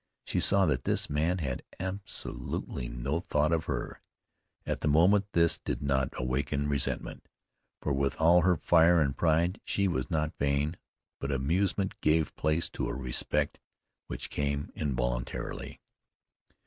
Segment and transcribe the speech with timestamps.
[0.25, 4.01] She saw that this man had absolutely no thought of her.
[4.65, 7.27] At the moment this did not awaken resentment,
[7.83, 10.77] for with all her fire and pride she was not vain;
[11.19, 13.59] but amusement gave place to a respect
[14.07, 15.81] which came involuntarily.